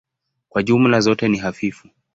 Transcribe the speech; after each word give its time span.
Kwa 0.49 0.63
jumla 0.63 0.99
zote 1.01 1.27
ni 1.27 1.37
hafifu. 1.37 1.89